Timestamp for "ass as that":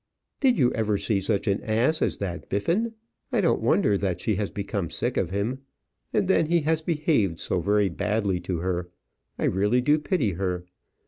1.61-2.49